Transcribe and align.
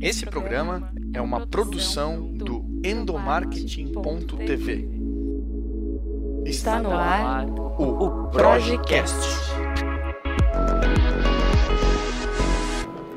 Esse 0.00 0.24
programa 0.26 0.92
é 1.12 1.20
uma 1.20 1.44
produção 1.44 2.32
do 2.32 2.64
endomarketing.tv. 2.84 4.88
Está 6.44 6.80
no 6.80 6.92
ar 6.92 7.50
o 7.50 8.28
Projecast. 8.28 9.12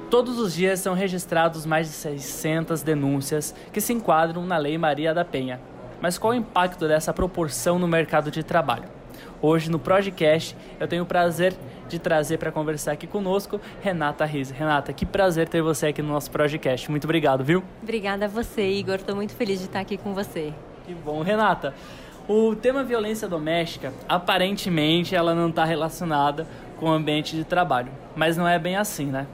Todos 0.09 0.39
os 0.39 0.55
dias 0.55 0.79
são 0.79 0.95
registrados 0.95 1.67
mais 1.67 1.85
de 1.85 1.93
600 1.93 2.81
denúncias 2.81 3.53
que 3.71 3.79
se 3.79 3.93
enquadram 3.93 4.43
na 4.43 4.57
Lei 4.57 4.75
Maria 4.75 5.13
da 5.13 5.23
Penha. 5.23 5.61
Mas 6.01 6.17
qual 6.17 6.33
o 6.33 6.35
impacto 6.35 6.87
dessa 6.87 7.13
proporção 7.13 7.77
no 7.77 7.87
mercado 7.87 8.31
de 8.31 8.41
trabalho? 8.41 8.89
Hoje 9.39 9.69
no 9.69 9.77
Projecast 9.77 10.57
eu 10.79 10.87
tenho 10.87 11.03
o 11.03 11.05
prazer 11.05 11.53
de 11.91 11.99
trazer 11.99 12.37
para 12.37 12.51
conversar 12.51 12.93
aqui 12.93 13.05
conosco 13.05 13.59
Renata 13.81 14.25
Riz. 14.25 14.49
Renata, 14.49 14.93
que 14.93 15.05
prazer 15.05 15.47
ter 15.47 15.61
você 15.61 15.87
aqui 15.87 16.01
no 16.01 16.09
nosso 16.09 16.31
Projecast. 16.31 16.89
Muito 16.89 17.03
obrigado, 17.03 17.43
viu? 17.43 17.63
Obrigada 17.83 18.25
a 18.25 18.27
você, 18.27 18.67
Igor. 18.67 18.95
Estou 18.95 19.15
muito 19.15 19.33
feliz 19.33 19.59
de 19.59 19.65
estar 19.65 19.81
aqui 19.81 19.97
com 19.97 20.13
você. 20.13 20.53
Que 20.85 20.93
bom, 20.95 21.21
Renata. 21.21 21.73
O 22.27 22.55
tema 22.55 22.83
violência 22.83 23.27
doméstica, 23.27 23.93
aparentemente, 24.07 25.15
ela 25.15 25.35
não 25.35 25.49
está 25.49 25.65
relacionada 25.65 26.47
com 26.77 26.87
o 26.87 26.91
ambiente 26.91 27.35
de 27.35 27.43
trabalho, 27.43 27.91
mas 28.15 28.37
não 28.37 28.47
é 28.47 28.57
bem 28.57 28.75
assim, 28.75 29.05
né? 29.05 29.27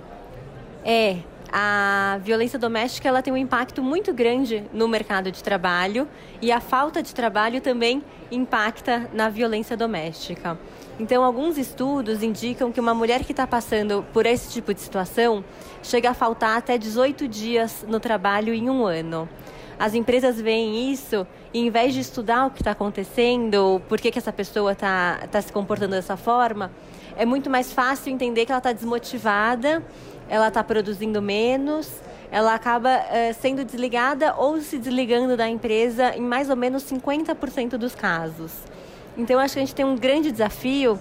É, 0.84 1.18
a 1.52 2.20
violência 2.24 2.60
doméstica 2.60 3.08
ela 3.08 3.22
tem 3.22 3.32
um 3.32 3.38
impacto 3.38 3.82
muito 3.82 4.14
grande 4.14 4.64
no 4.74 4.88
mercado 4.88 5.32
de 5.32 5.44
trabalho 5.44 6.08
e 6.42 6.52
a 6.52 6.60
falta 6.60 7.02
de 7.02 7.14
trabalho 7.14 7.62
também 7.62 8.04
impacta 8.32 9.10
na 9.14 9.30
violência 9.30 9.78
doméstica. 9.78 10.58
Então, 11.00 11.24
alguns 11.24 11.60
estudos 11.60 12.24
indicam 12.24 12.72
que 12.72 12.80
uma 12.80 12.94
mulher 12.94 13.24
que 13.24 13.32
está 13.32 13.46
passando 13.46 14.04
por 14.12 14.26
esse 14.26 14.52
tipo 14.52 14.74
de 14.74 14.82
situação 14.82 15.46
chega 15.84 16.10
a 16.10 16.14
faltar 16.14 16.58
até 16.58 16.76
18 16.76 17.28
dias 17.28 17.86
no 17.88 18.00
trabalho 18.00 18.52
em 18.52 18.68
um 18.68 18.84
ano. 18.84 19.30
As 19.78 19.94
empresas 19.94 20.42
veem 20.42 20.92
isso 20.92 21.28
e, 21.54 21.60
em 21.60 21.70
vez 21.70 21.94
de 21.94 22.00
estudar 22.00 22.48
o 22.48 22.50
que 22.50 22.62
está 22.62 22.72
acontecendo, 22.72 23.80
por 23.88 24.02
que, 24.02 24.10
que 24.10 24.18
essa 24.18 24.34
pessoa 24.34 24.72
está 24.72 25.28
tá 25.32 25.40
se 25.40 25.54
comportando 25.54 25.92
dessa 25.92 26.18
forma, 26.18 26.72
é 27.16 27.26
muito 27.26 27.48
mais 27.48 27.72
fácil 27.72 28.12
entender 28.12 28.48
que 28.48 28.52
ela 28.52 28.58
está 28.58 28.74
desmotivada, 28.74 29.84
ela 30.28 30.48
está 30.48 30.64
produzindo 30.64 31.22
menos, 31.22 32.02
ela 32.32 32.56
acaba 32.56 32.90
uh, 32.90 33.34
sendo 33.40 33.64
desligada 33.64 34.34
ou 34.36 34.60
se 34.62 34.80
desligando 34.80 35.38
da 35.38 35.48
empresa 35.48 36.16
em 36.16 36.22
mais 36.22 36.50
ou 36.50 36.56
menos 36.56 36.84
50% 36.84 37.78
dos 37.78 37.94
casos. 37.94 38.52
Então, 39.18 39.40
acho 39.40 39.56
que 39.56 39.60
a 39.60 39.66
gente 39.66 39.76
tem 39.76 39.86
um 39.86 39.96
grande 39.96 40.32
desafio 40.32 41.00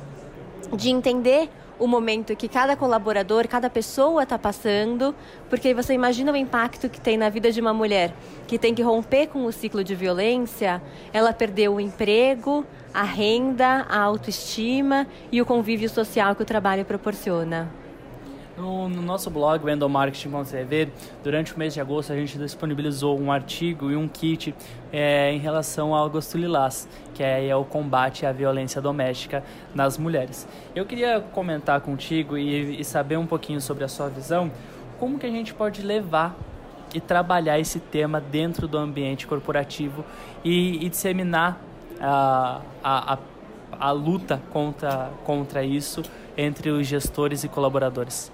de 0.74 0.88
entender 0.90 1.50
o 1.78 1.86
momento 1.86 2.34
que 2.34 2.48
cada 2.48 2.74
colaborador, 2.74 3.46
cada 3.46 3.68
pessoa 3.68 4.22
está 4.22 4.38
passando, 4.38 5.14
porque 5.50 5.74
você 5.74 5.92
imagina 5.92 6.32
o 6.32 6.36
impacto 6.36 6.88
que 6.88 7.00
tem 7.00 7.16
na 7.16 7.28
vida 7.28 7.52
de 7.52 7.60
uma 7.60 7.74
mulher 7.74 8.14
que 8.46 8.58
tem 8.58 8.74
que 8.74 8.82
romper 8.82 9.26
com 9.26 9.44
o 9.44 9.52
ciclo 9.52 9.84
de 9.84 9.94
violência, 9.94 10.82
ela 11.12 11.32
perdeu 11.32 11.74
o 11.74 11.80
emprego, 11.80 12.64
a 12.94 13.02
renda, 13.02 13.84
a 13.88 14.00
autoestima 14.00 15.06
e 15.30 15.42
o 15.42 15.46
convívio 15.46 15.88
social 15.88 16.34
que 16.34 16.42
o 16.42 16.46
trabalho 16.46 16.84
proporciona. 16.84 17.70
No, 18.56 18.88
no, 18.88 19.02
nosso 19.02 19.28
blog, 19.28 19.62
o 19.62 19.68
endomarketing.tv, 19.68 20.88
durante 21.22 21.54
o 21.54 21.58
mês 21.58 21.74
de 21.74 21.80
agosto 21.80 22.10
a 22.10 22.16
gente 22.16 22.38
disponibilizou 22.38 23.20
um 23.20 23.30
artigo 23.30 23.90
e 23.90 23.96
um 23.96 24.08
kit 24.08 24.54
é, 24.90 25.30
em 25.30 25.38
relação 25.38 25.94
ao 25.94 26.06
Agosto 26.06 26.38
Lilás, 26.38 26.88
que 27.12 27.22
é, 27.22 27.48
é, 27.48 27.54
o 27.54 27.64
combate 27.64 28.24
à 28.24 28.32
violência 28.32 28.80
doméstica 28.80 29.44
nas 29.74 29.98
mulheres. 29.98 30.48
Eu 30.74 30.86
queria 30.86 31.20
comentar 31.20 31.82
contigo 31.82 32.38
e, 32.38 32.80
e 32.80 32.84
saber 32.84 33.18
um 33.18 33.26
pouquinho 33.26 33.60
sobre 33.60 33.84
a 33.84 33.88
sua 33.88 34.08
visão, 34.08 34.50
como 34.98 35.18
que 35.18 35.26
a 35.26 35.30
gente 35.30 35.52
pode 35.52 35.82
levar 35.82 36.34
e 36.94 37.00
trabalhar 37.00 37.58
esse 37.58 37.78
tema 37.78 38.22
dentro 38.22 38.66
do 38.66 38.78
ambiente 38.78 39.26
corporativo 39.26 40.02
e, 40.42 40.82
e 40.82 40.88
disseminar 40.88 41.60
a, 42.00 42.62
a, 42.82 43.14
a, 43.14 43.18
a 43.78 43.90
luta 43.90 44.40
contra, 44.50 45.10
contra 45.24 45.62
isso 45.62 46.02
entre 46.38 46.70
os 46.70 46.86
gestores 46.86 47.44
e 47.44 47.48
colaboradores. 47.48 48.32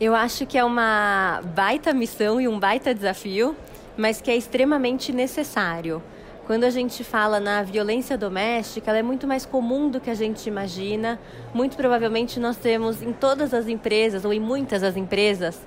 Eu 0.00 0.12
acho 0.12 0.44
que 0.44 0.58
é 0.58 0.64
uma 0.64 1.40
baita 1.54 1.92
missão 1.92 2.40
e 2.40 2.48
um 2.48 2.58
baita 2.58 2.92
desafio, 2.92 3.54
mas 3.96 4.20
que 4.20 4.28
é 4.28 4.34
extremamente 4.34 5.12
necessário. 5.12 6.02
Quando 6.46 6.64
a 6.64 6.70
gente 6.70 7.04
fala 7.04 7.38
na 7.38 7.62
violência 7.62 8.18
doméstica, 8.18 8.90
ela 8.90 8.98
é 8.98 9.02
muito 9.02 9.24
mais 9.24 9.46
comum 9.46 9.88
do 9.88 10.00
que 10.00 10.10
a 10.10 10.14
gente 10.14 10.48
imagina. 10.48 11.18
Muito 11.54 11.76
provavelmente 11.76 12.40
nós 12.40 12.56
temos 12.56 13.02
em 13.02 13.12
todas 13.12 13.54
as 13.54 13.68
empresas, 13.68 14.24
ou 14.24 14.32
em 14.32 14.40
muitas 14.40 14.82
das 14.82 14.96
empresas, 14.96 15.60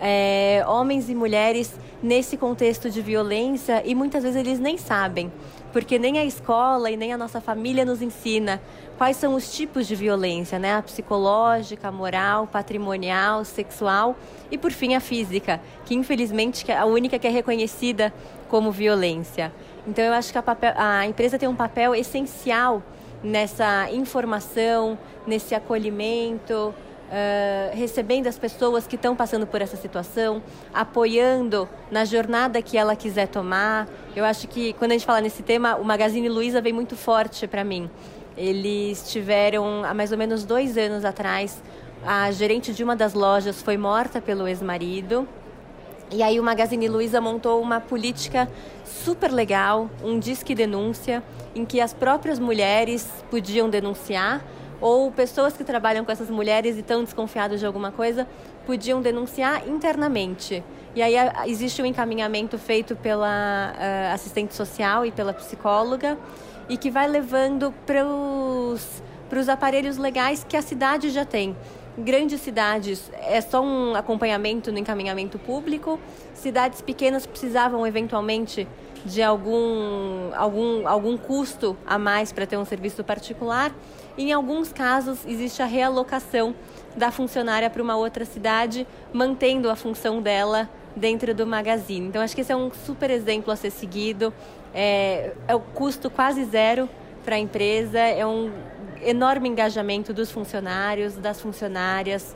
é, 0.00 0.64
homens 0.66 1.08
e 1.08 1.14
mulheres 1.14 1.78
nesse 2.02 2.36
contexto 2.36 2.90
de 2.90 3.00
violência 3.00 3.82
e 3.84 3.94
muitas 3.94 4.22
vezes 4.22 4.38
eles 4.38 4.58
nem 4.58 4.76
sabem, 4.76 5.32
porque 5.72 5.98
nem 5.98 6.18
a 6.18 6.24
escola 6.24 6.90
e 6.90 6.96
nem 6.96 7.12
a 7.12 7.18
nossa 7.18 7.40
família 7.40 7.84
nos 7.84 8.02
ensina 8.02 8.60
quais 8.98 9.16
são 9.16 9.34
os 9.34 9.52
tipos 9.52 9.86
de 9.86 9.94
violência, 9.94 10.58
né? 10.58 10.74
A 10.74 10.82
psicológica, 10.82 11.88
a 11.88 11.92
moral, 11.92 12.46
patrimonial, 12.46 13.44
sexual 13.44 14.16
e 14.50 14.58
por 14.58 14.70
fim 14.70 14.94
a 14.94 15.00
física, 15.00 15.60
que 15.84 15.94
infelizmente 15.94 16.70
é 16.70 16.76
a 16.76 16.84
única 16.84 17.18
que 17.18 17.26
é 17.26 17.30
reconhecida 17.30 18.12
como 18.48 18.70
violência. 18.70 19.52
Então 19.86 20.04
eu 20.04 20.12
acho 20.12 20.30
que 20.30 20.38
a, 20.38 20.42
papel, 20.42 20.72
a 20.76 21.06
empresa 21.06 21.38
tem 21.38 21.48
um 21.48 21.56
papel 21.56 21.94
essencial 21.94 22.82
nessa 23.22 23.90
informação, 23.90 24.98
nesse 25.26 25.54
acolhimento, 25.54 26.74
Uh, 27.04 27.76
recebendo 27.76 28.26
as 28.26 28.38
pessoas 28.38 28.86
que 28.86 28.96
estão 28.96 29.14
passando 29.14 29.46
por 29.46 29.60
essa 29.60 29.76
situação, 29.76 30.42
apoiando 30.72 31.68
na 31.90 32.04
jornada 32.04 32.60
que 32.62 32.76
ela 32.76 32.96
quiser 32.96 33.28
tomar. 33.28 33.86
Eu 34.16 34.24
acho 34.24 34.48
que 34.48 34.72
quando 34.72 34.92
a 34.92 34.94
gente 34.94 35.06
fala 35.06 35.20
nesse 35.20 35.42
tema, 35.42 35.76
o 35.76 35.84
Magazine 35.84 36.28
Luiza 36.28 36.60
vem 36.60 36.72
muito 36.72 36.96
forte 36.96 37.46
para 37.46 37.62
mim. 37.62 37.88
Eles 38.36 39.12
tiveram, 39.12 39.84
há 39.84 39.94
mais 39.94 40.10
ou 40.10 40.18
menos 40.18 40.44
dois 40.44 40.76
anos 40.76 41.04
atrás, 41.04 41.62
a 42.04 42.30
gerente 42.32 42.72
de 42.72 42.82
uma 42.82 42.96
das 42.96 43.14
lojas 43.14 43.62
foi 43.62 43.76
morta 43.76 44.20
pelo 44.20 44.48
ex-marido. 44.48 45.28
E 46.10 46.22
aí 46.22 46.38
o 46.38 46.42
Magazine 46.42 46.88
Luiza 46.88 47.20
montou 47.20 47.60
uma 47.62 47.80
política 47.80 48.48
super 48.84 49.30
legal, 49.30 49.88
um 50.02 50.18
disque 50.18 50.54
denúncia, 50.54 51.22
em 51.54 51.64
que 51.64 51.80
as 51.80 51.94
próprias 51.94 52.38
mulheres 52.38 53.08
podiam 53.30 53.70
denunciar 53.70 54.44
ou 54.84 55.10
pessoas 55.10 55.56
que 55.56 55.64
trabalham 55.64 56.04
com 56.04 56.12
essas 56.12 56.28
mulheres 56.28 56.76
e 56.76 56.80
estão 56.80 57.02
desconfiadas 57.02 57.58
de 57.58 57.64
alguma 57.64 57.90
coisa 57.90 58.28
podiam 58.66 59.00
denunciar 59.00 59.66
internamente. 59.66 60.62
E 60.94 61.00
aí 61.00 61.14
existe 61.46 61.80
um 61.80 61.86
encaminhamento 61.86 62.58
feito 62.58 62.94
pela 62.94 63.72
uh, 63.72 64.12
assistente 64.12 64.54
social 64.54 65.06
e 65.06 65.10
pela 65.10 65.32
psicóloga 65.32 66.18
e 66.68 66.76
que 66.76 66.90
vai 66.90 67.08
levando 67.08 67.72
para 67.86 68.04
os 68.04 69.48
aparelhos 69.48 69.96
legais 69.96 70.44
que 70.46 70.54
a 70.54 70.60
cidade 70.60 71.08
já 71.08 71.24
tem. 71.24 71.56
Grandes 71.96 72.42
cidades 72.42 73.10
é 73.22 73.40
só 73.40 73.62
um 73.62 73.94
acompanhamento 73.94 74.70
no 74.70 74.78
encaminhamento 74.78 75.38
público, 75.38 75.98
cidades 76.34 76.82
pequenas 76.82 77.24
precisavam 77.24 77.86
eventualmente 77.86 78.68
de 79.04 79.22
algum, 79.22 80.30
algum, 80.34 80.88
algum 80.88 81.16
custo 81.16 81.76
a 81.86 81.98
mais 81.98 82.32
para 82.32 82.46
ter 82.46 82.56
um 82.56 82.64
serviço 82.64 83.04
particular. 83.04 83.72
Em 84.16 84.32
alguns 84.32 84.72
casos 84.72 85.26
existe 85.26 85.60
a 85.60 85.66
realocação 85.66 86.54
da 86.96 87.10
funcionária 87.10 87.68
para 87.68 87.82
uma 87.82 87.96
outra 87.96 88.24
cidade, 88.24 88.86
mantendo 89.12 89.68
a 89.68 89.74
função 89.74 90.22
dela 90.22 90.68
dentro 90.94 91.34
do 91.34 91.44
magazine. 91.44 92.06
Então 92.06 92.22
acho 92.22 92.34
que 92.34 92.40
esse 92.40 92.52
é 92.52 92.56
um 92.56 92.70
super 92.72 93.10
exemplo 93.10 93.52
a 93.52 93.56
ser 93.56 93.70
seguido. 93.70 94.32
É, 94.72 95.32
é 95.48 95.54
o 95.54 95.60
custo 95.60 96.08
quase 96.08 96.44
zero 96.44 96.88
para 97.24 97.34
a 97.34 97.38
empresa, 97.38 97.98
é 97.98 98.24
um 98.24 98.52
enorme 99.02 99.48
engajamento 99.48 100.12
dos 100.12 100.30
funcionários, 100.30 101.16
das 101.16 101.40
funcionárias. 101.40 102.34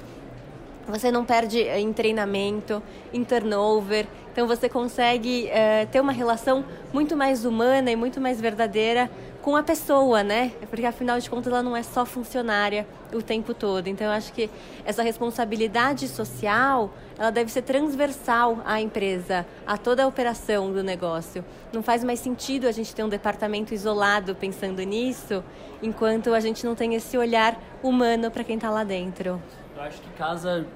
Você 0.89 1.13
não 1.13 1.25
perde 1.25 1.61
em 1.61 1.93
treinamento, 1.93 2.83
em 3.13 3.23
turnover. 3.23 4.07
Então 4.33 4.47
você 4.47 4.69
consegue 4.69 5.47
é, 5.49 5.87
ter 5.87 6.01
uma 6.01 6.13
relação 6.13 6.65
muito 6.93 7.17
mais 7.17 7.45
humana 7.45 7.91
e 7.91 7.97
muito 7.97 8.21
mais 8.21 8.41
verdadeira 8.41 9.11
com 9.43 9.57
a 9.57 9.63
pessoa, 9.63 10.23
né? 10.23 10.53
Porque 10.69 10.85
afinal 10.85 11.19
de 11.19 11.29
contas 11.31 11.53
ela 11.53 11.63
não 11.63 11.77
é 11.77 11.83
só 11.83 12.05
funcionária 12.05 12.87
o 13.13 13.23
tempo 13.23 13.55
todo. 13.55 13.89
Então 13.89 14.07
eu 14.07 14.13
acho 14.13 14.33
que 14.33 14.51
essa 14.85 15.03
responsabilidade 15.03 16.09
social, 16.09 16.91
ela 17.19 17.31
deve 17.31 17.51
ser 17.51 17.63
transversal 17.63 18.61
à 18.65 18.81
empresa, 18.81 19.47
a 19.67 19.77
toda 19.77 20.05
a 20.05 20.07
operação 20.07 20.73
do 20.73 20.83
negócio. 20.83 21.45
Não 21.73 21.83
faz 21.83 22.03
mais 22.03 22.21
sentido 22.21 22.67
a 22.67 22.73
gente 22.73 22.95
ter 22.95 23.03
um 23.03 23.09
departamento 23.09 23.73
isolado 23.73 24.35
pensando 24.35 24.83
nisso, 24.83 25.43
enquanto 25.83 26.35
a 26.35 26.41
gente 26.41 26.67
não 26.67 26.75
tem 26.75 26.95
esse 26.95 27.17
olhar 27.17 27.59
humano 27.83 28.31
para 28.31 28.45
quem 28.45 28.57
está 28.57 28.71
lá 28.71 28.85
dentro. 28.85 29.41
Eu 29.79 29.85
acho 29.85 30.01
que 30.01 30.11
casa, 30.11 30.67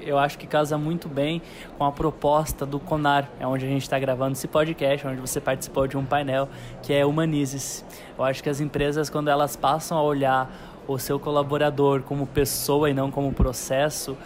eu 0.00 0.18
acho 0.18 0.38
que 0.38 0.46
casa 0.46 0.78
muito 0.78 1.10
bem 1.10 1.42
com 1.76 1.84
a 1.84 1.92
proposta 1.92 2.64
do 2.64 2.80
Conar, 2.80 3.28
é 3.38 3.46
onde 3.46 3.66
a 3.66 3.68
gente 3.68 3.82
está 3.82 3.98
gravando 3.98 4.32
esse 4.32 4.48
podcast, 4.48 5.06
onde 5.06 5.20
você 5.20 5.42
participou 5.42 5.86
de 5.86 5.94
um 5.98 6.06
painel 6.06 6.48
que 6.82 6.90
é 6.94 7.04
Humanizes. 7.04 7.84
Eu 8.16 8.24
acho 8.24 8.42
que 8.42 8.48
as 8.48 8.58
empresas 8.58 9.10
quando 9.10 9.28
elas 9.28 9.56
passam 9.56 9.98
a 9.98 10.02
olhar 10.02 10.50
o 10.88 10.98
seu 10.98 11.20
colaborador 11.20 12.00
como 12.00 12.26
pessoa 12.26 12.88
e 12.88 12.94
não 12.94 13.10
como 13.10 13.30
processo, 13.30 14.16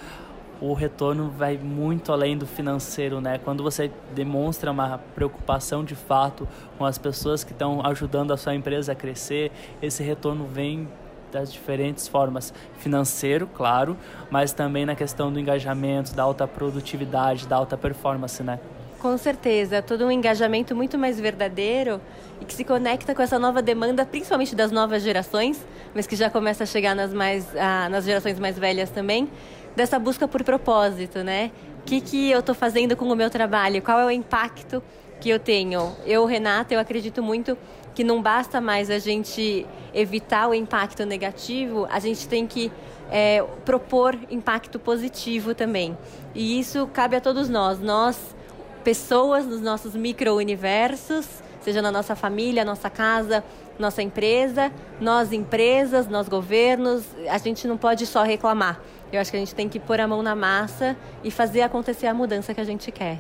o 0.61 0.75
retorno 0.75 1.29
vai 1.31 1.59
muito 1.59 2.13
além 2.13 2.39
do 2.39 2.47
financeiro, 2.47 3.21
né? 3.21 3.37
Quando 3.39 3.65
você 3.65 3.91
demonstra 4.15 4.71
uma 4.71 4.99
preocupação 5.13 5.83
de 5.83 5.97
fato 5.97 6.47
com 6.79 6.85
as 6.85 6.99
pessoas 6.99 7.43
que 7.43 7.51
estão 7.51 7.85
ajudando 7.85 8.33
a 8.33 8.37
sua 8.37 8.55
empresa 8.55 8.93
a 8.93 8.95
crescer, 8.95 9.51
esse 9.83 10.05
retorno 10.05 10.47
vem 10.47 10.87
das 11.31 11.53
diferentes 11.53 12.09
formas, 12.09 12.53
financeiro, 12.79 13.47
claro, 13.47 13.97
mas 14.31 14.53
também 14.53 14.85
na 14.85 14.95
questão 14.95 15.33
do 15.33 15.39
engajamento, 15.39 16.15
da 16.15 16.23
alta 16.23 16.47
produtividade, 16.47 17.47
da 17.47 17.57
alta 17.57 17.77
performance, 17.77 18.43
né? 18.43 18.59
Com 18.99 19.17
certeza, 19.17 19.81
todo 19.81 20.05
um 20.05 20.11
engajamento 20.11 20.77
muito 20.77 20.99
mais 20.99 21.19
verdadeiro 21.19 22.01
e 22.39 22.45
que 22.45 22.53
se 22.53 22.65
conecta 22.65 23.15
com 23.15 23.23
essa 23.23 23.39
nova 23.39 23.63
demanda, 23.63 24.05
principalmente 24.05 24.55
das 24.55 24.71
novas 24.71 25.03
gerações, 25.03 25.67
mas 25.95 26.07
que 26.07 26.15
já 26.15 26.29
começa 26.29 26.65
a 26.65 26.67
chegar 26.67 26.95
nas, 26.95 27.13
mais, 27.15 27.49
ah, 27.57 27.89
nas 27.89 28.05
gerações 28.05 28.39
mais 28.39 28.59
velhas 28.59 28.91
também, 28.91 29.31
dessa 29.75 29.99
busca 29.99 30.29
por 30.29 30.45
propósito, 30.45 31.25
né? 31.25 31.51
O 31.79 31.83
que, 31.83 32.01
que 32.03 32.31
eu 32.31 32.41
estou 32.41 32.55
fazendo 32.55 32.95
com 32.95 33.07
o 33.07 33.17
meu 33.17 33.31
trabalho? 33.31 33.81
Qual 33.81 33.99
é 33.99 34.05
o 34.05 34.11
impacto 34.11 34.83
que 35.21 35.29
eu 35.29 35.39
tenho? 35.39 35.95
Eu, 36.07 36.25
Renata, 36.25 36.75
eu 36.75 36.81
acredito 36.81 37.23
muito 37.23 37.57
que 37.95 38.03
não 38.03 38.23
basta 38.23 38.61
mais 38.61 38.91
a 38.91 38.99
gente 38.99 39.67
evitar 39.93 40.49
o 40.49 40.55
impacto 40.55 41.05
negativo, 41.05 41.87
a 41.91 41.99
gente 41.99 42.27
tem 42.27 42.47
que 42.47 42.73
é, 43.11 43.45
propor 43.65 44.17
impacto 44.31 44.79
positivo 44.79 45.55
também. 45.55 45.97
E 46.35 46.59
isso 46.59 46.89
cabe 46.93 47.17
a 47.17 47.21
todos 47.21 47.49
nós. 47.49 47.81
Nós 47.81 48.35
pessoas 48.83 49.45
nos 49.45 49.61
nossos 49.61 49.95
micro-universos, 49.95 51.27
seja 51.61 51.83
na 51.83 51.91
nossa 51.91 52.15
família, 52.15 52.65
nossa 52.65 52.89
casa, 52.89 53.45
nossa 53.79 54.03
empresa, 54.03 54.73
nós 55.01 55.33
empresas, 55.33 56.07
nós 56.07 56.29
governos, 56.29 57.05
a 57.29 57.39
gente 57.39 57.67
não 57.67 57.77
pode 57.77 58.07
só 58.07 58.23
reclamar. 58.23 58.81
Eu 59.13 59.21
acho 59.21 59.31
que 59.31 59.37
a 59.37 59.41
gente 59.41 59.55
tem 59.55 59.69
que 59.69 59.81
pôr 59.81 60.01
a 60.01 60.07
mão 60.07 60.23
na 60.23 60.37
massa 60.37 60.97
e 61.25 61.31
fazer 61.31 61.63
acontecer 61.63 62.07
a 62.07 62.15
mudança 62.15 62.55
que 62.55 62.61
a 62.61 62.65
gente 62.65 62.93
quer. 62.93 63.19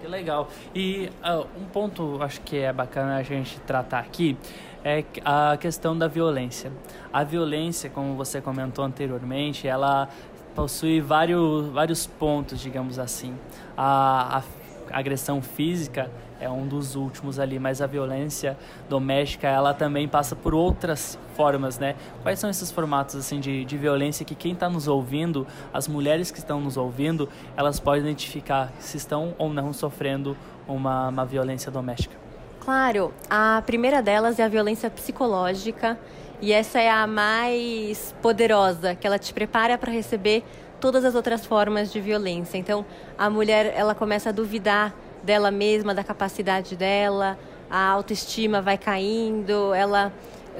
Que 0.00 0.06
legal. 0.06 0.48
E 0.74 1.10
uh, 1.24 1.46
um 1.60 1.64
ponto 1.64 2.22
acho 2.22 2.40
que 2.42 2.58
é 2.58 2.72
bacana 2.72 3.16
a 3.16 3.22
gente 3.22 3.58
tratar 3.60 3.98
aqui 3.98 4.36
é 4.84 5.04
a 5.24 5.56
questão 5.56 5.96
da 5.96 6.06
violência. 6.06 6.72
A 7.12 7.24
violência, 7.24 7.90
como 7.90 8.14
você 8.14 8.40
comentou 8.40 8.84
anteriormente, 8.84 9.66
ela 9.66 10.08
possui 10.54 11.00
vários, 11.00 11.66
vários 11.68 12.06
pontos, 12.06 12.60
digamos 12.60 12.98
assim. 12.98 13.34
A, 13.76 14.38
a 14.38 14.98
agressão 14.98 15.42
física 15.42 16.10
é 16.40 16.48
um 16.48 16.66
dos 16.66 16.94
últimos 16.94 17.38
ali, 17.38 17.58
mas 17.58 17.80
a 17.82 17.86
violência 17.86 18.56
doméstica 18.88 19.48
ela 19.48 19.74
também 19.74 20.06
passa 20.06 20.36
por 20.36 20.54
outras 20.54 21.18
formas, 21.34 21.78
né? 21.78 21.94
Quais 22.22 22.38
são 22.38 22.48
esses 22.48 22.70
formatos 22.70 23.16
assim 23.16 23.40
de, 23.40 23.64
de 23.64 23.76
violência 23.76 24.24
que 24.24 24.34
quem 24.34 24.52
está 24.52 24.68
nos 24.68 24.88
ouvindo, 24.88 25.46
as 25.72 25.88
mulheres 25.88 26.30
que 26.30 26.38
estão 26.38 26.60
nos 26.60 26.76
ouvindo, 26.76 27.28
elas 27.56 27.80
podem 27.80 28.02
identificar 28.02 28.72
se 28.78 28.96
estão 28.96 29.34
ou 29.38 29.52
não 29.52 29.72
sofrendo 29.72 30.36
uma, 30.66 31.08
uma 31.08 31.24
violência 31.24 31.70
doméstica? 31.70 32.16
Claro, 32.60 33.12
a 33.30 33.62
primeira 33.64 34.02
delas 34.02 34.38
é 34.38 34.44
a 34.44 34.48
violência 34.48 34.90
psicológica 34.90 35.98
e 36.40 36.52
essa 36.52 36.80
é 36.80 36.90
a 36.90 37.06
mais 37.06 38.14
poderosa, 38.22 38.94
que 38.94 39.06
ela 39.06 39.18
te 39.18 39.32
prepara 39.32 39.76
para 39.76 39.90
receber 39.90 40.44
todas 40.80 41.04
as 41.04 41.14
outras 41.14 41.44
formas 41.44 41.92
de 41.92 42.00
violência. 42.00 42.56
Então, 42.58 42.84
a 43.16 43.28
mulher 43.28 43.72
ela 43.74 43.94
começa 43.94 44.28
a 44.28 44.32
duvidar 44.32 44.94
dela 45.22 45.50
mesma, 45.50 45.94
da 45.94 46.04
capacidade 46.04 46.76
dela, 46.76 47.38
a 47.70 47.88
autoestima 47.88 48.62
vai 48.62 48.78
caindo, 48.78 49.74
ela 49.74 50.12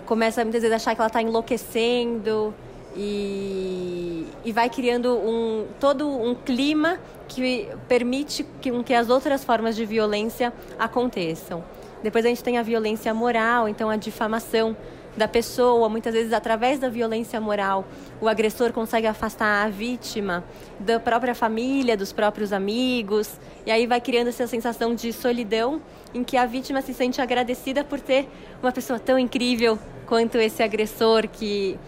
começa 0.07 0.45
muitas 0.45 0.63
vezes 0.63 0.73
a 0.73 0.77
achar 0.77 0.95
que 0.95 1.01
ela 1.01 1.09
está 1.09 1.23
enlouquecendo 1.23 2.55
e, 2.97 4.27
e 4.45 4.53
vai 4.53 4.69
criando 4.69 5.17
um 5.17 5.67
todo 5.81 6.09
um 6.09 6.35
clima 6.35 6.99
que 7.27 7.69
permite 7.87 8.45
que, 8.61 8.83
que 8.83 8.95
as 8.95 9.11
outras 9.11 9.45
formas 9.45 9.77
de 9.77 9.85
violência 9.85 10.53
aconteçam. 10.79 11.63
Depois 12.03 12.25
a 12.25 12.29
gente 12.29 12.43
tem 12.43 12.59
a 12.59 12.63
violência 12.63 13.13
moral, 13.13 13.69
então 13.69 13.91
a 13.91 13.97
difamação 13.97 14.77
da 15.19 15.29
pessoa, 15.29 15.89
muitas 15.89 16.15
vezes 16.15 16.33
através 16.33 16.79
da 16.79 16.89
violência 16.89 17.41
moral, 17.41 17.85
o 18.21 18.29
agressor 18.29 18.73
consegue 18.73 19.07
afastar 19.07 19.67
a 19.67 19.69
vítima 19.69 20.45
da 20.79 20.99
própria 20.99 21.35
família, 21.35 21.97
dos 21.97 22.13
próprios 22.13 22.53
amigos, 22.53 23.39
e 23.67 23.71
aí 23.71 23.87
vai 23.87 24.01
criando 24.01 24.29
essa 24.29 24.47
sensação 24.47 24.95
de 24.95 25.13
solidão 25.13 25.83
em 26.15 26.25
que 26.25 26.37
a 26.37 26.47
vítima 26.47 26.81
se 26.81 26.95
sente 26.95 27.21
agradecida 27.21 27.85
por 27.85 28.01
ter 28.01 28.29
uma 28.63 28.73
pessoa 28.73 28.99
tão 28.99 29.19
incrível 29.19 29.79
quanto 30.07 30.39
esse 30.39 30.63
agressor 30.63 31.29
que 31.29 31.79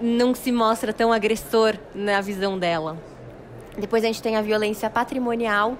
não 0.00 0.34
se 0.34 0.50
mostra 0.50 0.92
tão 0.92 1.12
agressor 1.12 1.76
na 1.94 2.20
visão 2.20 2.58
dela. 2.58 2.98
Depois 3.78 4.04
a 4.04 4.08
gente 4.08 4.20
tem 4.22 4.36
a 4.36 4.42
violência 4.42 4.90
patrimonial, 4.90 5.78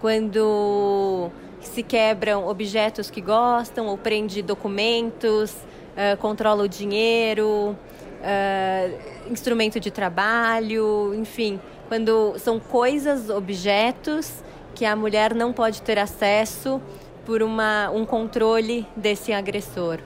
quando 0.00 1.30
se 1.60 1.82
quebram 1.82 2.48
objetos 2.48 3.08
que 3.08 3.20
gostam 3.20 3.86
ou 3.86 3.96
prende 3.96 4.42
documentos, 4.42 5.56
uh, 5.92 6.16
controla 6.18 6.64
o 6.64 6.68
dinheiro, 6.68 7.76
uh, 8.22 9.30
instrumento 9.30 9.78
de 9.80 9.90
trabalho, 9.90 11.14
enfim, 11.14 11.60
quando 11.88 12.34
são 12.38 12.58
coisas, 12.58 13.30
objetos 13.30 14.42
que 14.74 14.84
a 14.84 14.96
mulher 14.96 15.34
não 15.34 15.52
pode 15.52 15.82
ter 15.82 15.98
acesso 15.98 16.80
por 17.24 17.42
uma, 17.42 17.90
um 17.90 18.04
controle 18.04 18.86
desse 18.96 19.32
agressor. 19.32 19.98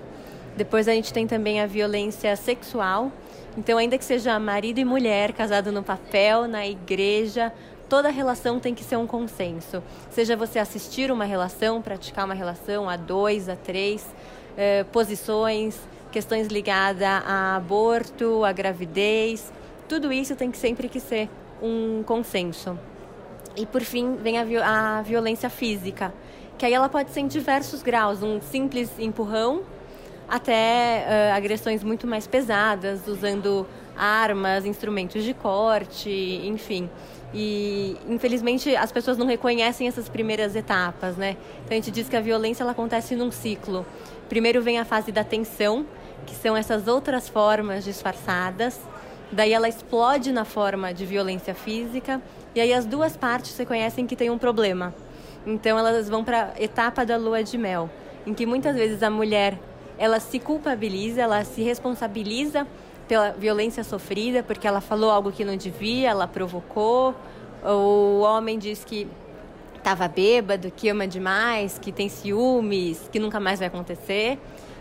Depois 0.57 0.89
a 0.89 0.93
gente 0.93 1.13
tem 1.13 1.27
também 1.27 1.61
a 1.61 1.67
violência 1.67 2.35
sexual. 2.37 3.13
Então, 3.57 3.79
ainda 3.79 3.97
que 3.97 4.05
seja 4.05 4.39
marido 4.39 4.79
e 4.79 4.85
mulher, 4.85 5.33
casado 5.33 5.71
no 5.71 5.83
papel, 5.83 6.47
na 6.47 6.67
igreja, 6.67 7.53
toda 7.89 8.09
relação 8.11 8.59
tem 8.59 8.75
que 8.75 8.85
ser 8.85 8.97
um 8.97 9.07
consenso. 9.07 9.83
Seja 10.11 10.37
você 10.37 10.59
assistir 10.59 11.11
uma 11.11 11.25
relação, 11.25 11.81
praticar 11.81 12.25
uma 12.25 12.35
relação 12.35 12.89
a 12.89 12.97
dois, 12.97 13.49
a 13.49 13.57
três, 13.57 14.07
eh, 14.57 14.85
posições, 14.93 15.79
questões 16.11 16.49
ligadas 16.49 17.03
a 17.03 17.57
aborto, 17.57 18.45
a 18.45 18.53
gravidez, 18.53 19.53
tudo 19.89 20.13
isso 20.13 20.35
tem 20.35 20.51
que 20.51 20.59
sempre 20.59 20.89
que 20.89 20.99
ser 20.99 21.29
um 21.63 22.03
consenso. 22.03 22.79
E 23.57 23.65
por 23.65 23.83
fim 23.83 24.17
vem 24.17 24.39
a, 24.39 24.99
a 24.99 25.03
violência 25.03 25.49
física, 25.49 26.13
que 26.59 26.67
aí 26.67 26.73
ela 26.73 26.89
pode 26.89 27.11
ser 27.11 27.21
em 27.21 27.27
diversos 27.27 27.83
graus, 27.83 28.23
um 28.23 28.41
simples 28.41 28.91
empurrão 28.99 29.63
até 30.29 31.07
uh, 31.07 31.37
agressões 31.37 31.85
muito 31.85 32.07
mais 32.07 32.27
pesadas, 32.27 33.07
usando 33.07 33.67
armas, 33.97 34.65
instrumentos 34.65 35.25
de 35.25 35.35
corte, 35.35 36.11
enfim. 36.45 36.89
E 37.35 37.97
infelizmente 38.09 38.75
as 38.77 38.93
pessoas 38.93 39.19
não 39.19 39.27
reconhecem 39.27 39.89
essas 39.89 40.09
primeiras 40.09 40.55
etapas, 40.55 41.17
né? 41.17 41.37
Então 41.65 41.73
a 41.73 41.75
gente 41.75 41.91
diz 41.91 42.09
que 42.09 42.17
a 42.17 42.21
violência 42.21 42.63
ela 42.63 42.73
acontece 42.73 43.15
num 43.17 43.31
ciclo. 43.31 43.85
Primeiro 44.29 44.63
vem 44.63 44.79
a 44.79 44.85
fase 44.85 45.13
da 45.13 45.25
tensão, 45.25 45.85
que 46.25 46.35
são 46.35 46.57
essas 46.57 46.89
outras 46.89 47.29
formas 47.29 47.85
disfarçadas. 47.85 48.81
Daí 49.31 49.53
ela 49.53 49.69
explode 49.69 50.33
na 50.33 50.45
forma 50.45 50.95
de 50.95 51.05
violência 51.05 51.55
física, 51.55 52.23
e 52.55 52.61
aí 52.61 52.73
as 52.73 52.87
duas 52.87 53.17
partes 53.17 53.57
reconhecem 53.59 54.07
que 54.07 54.15
tem 54.15 54.31
um 54.31 54.39
problema. 54.39 54.95
Então 55.45 55.79
elas 55.79 56.09
vão 56.09 56.25
para 56.25 56.53
a 56.57 56.63
etapa 56.63 57.05
da 57.05 57.17
lua 57.17 57.43
de 57.43 57.59
mel, 57.59 57.91
em 58.27 58.33
que 58.33 58.47
muitas 58.47 58.77
vezes 58.77 59.03
a 59.03 59.11
mulher 59.11 59.59
ela 59.99 60.21
se 60.21 60.39
culpabiliza, 60.39 61.23
ela 61.23 61.45
se 61.45 61.63
responsabiliza 61.63 62.67
pela 63.07 63.31
violência 63.31 63.85
sofrida, 63.85 64.43
porque 64.43 64.67
ela 64.67 64.81
falou 64.81 65.11
algo 65.11 65.31
que 65.33 65.45
não 65.45 65.57
devia, 65.57 66.11
ela 66.11 66.27
provocou. 66.27 67.15
O 67.65 68.21
homem 68.21 68.59
diz 68.59 68.85
que 68.85 69.07
estava 69.77 70.09
bêbado, 70.09 70.71
que 70.75 70.89
ama 70.89 71.07
demais, 71.07 71.79
que 71.79 71.93
tem 71.93 72.09
ciúmes, 72.09 73.09
que 73.11 73.19
nunca 73.19 73.39
mais 73.39 73.61
vai 73.61 73.69
acontecer. 73.69 74.39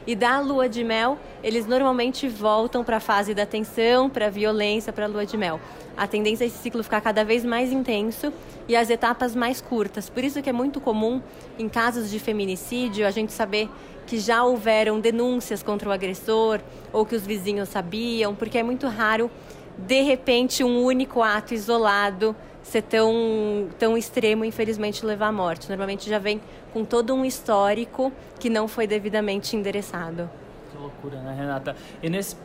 E 0.07 0.15
da 0.15 0.39
lua 0.39 0.69
de 0.69 0.83
mel, 0.83 1.17
eles 1.43 1.65
normalmente 1.65 2.27
voltam 2.27 2.83
para 2.83 2.97
a 2.97 2.99
fase 2.99 3.33
da 3.33 3.45
tensão, 3.45 4.07
para 4.07 4.27
a 4.27 4.29
violência, 4.29 4.93
para 4.93 5.05
a 5.05 5.07
lua 5.07 5.25
de 5.25 5.35
mel. 5.35 5.59
A 5.97 6.05
tendência 6.05 6.43
é 6.43 6.47
esse 6.47 6.57
ciclo 6.57 6.83
ficar 6.83 7.01
cada 7.01 7.23
vez 7.23 7.43
mais 7.43 7.71
intenso 7.71 8.31
e 8.67 8.75
as 8.75 8.89
etapas 8.89 9.35
mais 9.35 9.61
curtas. 9.61 10.07
Por 10.09 10.23
isso 10.23 10.41
que 10.43 10.49
é 10.49 10.53
muito 10.53 10.79
comum, 10.79 11.21
em 11.57 11.67
casos 11.67 12.11
de 12.11 12.19
feminicídio, 12.19 13.07
a 13.07 13.11
gente 13.11 13.31
saber 13.31 13.67
que 14.05 14.19
já 14.19 14.43
houveram 14.43 14.99
denúncias 14.99 15.63
contra 15.63 15.89
o 15.89 15.91
agressor 15.91 16.59
ou 16.93 17.05
que 17.05 17.15
os 17.15 17.25
vizinhos 17.25 17.69
sabiam, 17.69 18.35
porque 18.35 18.57
é 18.57 18.63
muito 18.63 18.87
raro, 18.87 19.29
de 19.77 20.01
repente, 20.01 20.63
um 20.63 20.83
único 20.83 21.21
ato 21.21 21.53
isolado 21.53 22.35
ser 22.63 22.81
tão, 22.81 23.67
tão 23.77 23.97
extremo 23.97 24.43
e 24.43 24.47
infelizmente 24.47 25.05
levar 25.05 25.27
à 25.27 25.31
morte. 25.31 25.69
Normalmente 25.69 26.09
já 26.09 26.17
vem 26.17 26.41
com 26.73 26.83
todo 26.83 27.13
um 27.13 27.23
histórico 27.23 28.11
que 28.39 28.49
não 28.49 28.67
foi 28.67 28.87
devidamente 28.87 29.55
endereçado. 29.55 30.29
Que 30.71 30.77
loucura, 30.77 31.19
né, 31.19 31.35
Renata? 31.37 31.75
E 32.01 32.09
nesse 32.09 32.35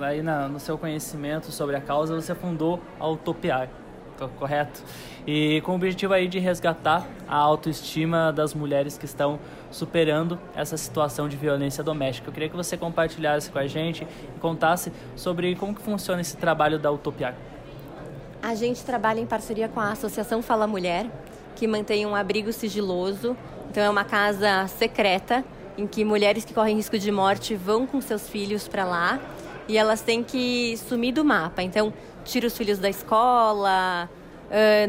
aí 0.00 0.22
na, 0.22 0.48
no 0.48 0.60
seu 0.60 0.78
conhecimento 0.78 1.50
sobre 1.50 1.76
a 1.76 1.80
causa, 1.80 2.14
você 2.14 2.34
fundou 2.34 2.80
a 3.00 3.08
Utopiar, 3.08 3.68
correto? 4.26 4.82
E 5.26 5.60
com 5.60 5.72
o 5.72 5.74
objetivo 5.74 6.14
aí 6.14 6.26
de 6.26 6.38
resgatar 6.38 7.06
a 7.28 7.36
autoestima 7.36 8.32
das 8.32 8.54
mulheres 8.54 8.96
que 8.96 9.04
estão 9.04 9.38
superando 9.70 10.38
essa 10.56 10.76
situação 10.76 11.28
de 11.28 11.36
violência 11.36 11.84
doméstica. 11.84 12.28
Eu 12.28 12.32
queria 12.32 12.48
que 12.48 12.56
você 12.56 12.76
compartilhasse 12.76 13.50
com 13.50 13.58
a 13.58 13.66
gente 13.66 14.04
e 14.04 14.40
contasse 14.40 14.90
sobre 15.14 15.54
como 15.54 15.74
que 15.74 15.82
funciona 15.82 16.20
esse 16.20 16.36
trabalho 16.36 16.78
da 16.78 16.90
Utopiar. 16.90 17.34
A 18.42 18.54
gente 18.54 18.82
trabalha 18.84 19.20
em 19.20 19.26
parceria 19.26 19.68
com 19.68 19.80
a 19.80 19.92
Associação 19.92 20.42
Fala 20.42 20.66
Mulher, 20.66 21.06
que 21.54 21.66
mantém 21.66 22.06
um 22.06 22.14
abrigo 22.14 22.52
sigiloso. 22.52 23.36
Então 23.70 23.82
é 23.82 23.90
uma 23.90 24.04
casa 24.04 24.66
secreta 24.68 25.44
em 25.76 25.86
que 25.86 26.04
mulheres 26.04 26.44
que 26.44 26.54
correm 26.54 26.76
risco 26.76 26.98
de 26.98 27.12
morte 27.12 27.54
vão 27.54 27.86
com 27.86 28.00
seus 28.00 28.28
filhos 28.28 28.66
para 28.66 28.84
lá 28.84 29.20
e 29.68 29.76
elas 29.76 30.00
têm 30.00 30.24
que 30.24 30.76
sumir 30.78 31.12
do 31.12 31.24
mapa. 31.24 31.62
Então 31.62 31.92
tira 32.24 32.46
os 32.46 32.56
filhos 32.56 32.78
da 32.78 32.88
escola, 32.88 34.08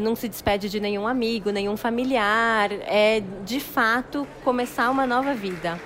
não 0.00 0.16
se 0.16 0.28
despede 0.28 0.68
de 0.68 0.80
nenhum 0.80 1.06
amigo, 1.06 1.50
nenhum 1.50 1.76
familiar. 1.76 2.72
É 2.72 3.22
de 3.44 3.60
fato 3.60 4.26
começar 4.42 4.90
uma 4.90 5.06
nova 5.06 5.34
vida. 5.34 5.78